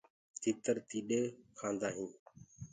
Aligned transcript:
تيٚتر 0.41 0.75
تيڏينٚ 0.89 1.35
ڪآندآ 1.59 1.87
هينٚ۔ 1.95 2.15